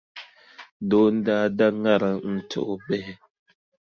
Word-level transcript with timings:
Doo 0.89 1.07
n-daa 1.15 1.45
da 1.57 1.67
ŋariŋ 1.81 2.17
n-ti 2.35 2.57
o 2.71 2.73
bihi. 2.85 3.13